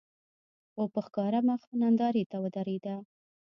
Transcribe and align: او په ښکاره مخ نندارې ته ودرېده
او 0.77 0.85
په 0.93 0.99
ښکاره 1.05 1.39
مخ 1.49 1.61
نندارې 1.81 2.23
ته 2.31 2.37
ودرېده 2.43 2.95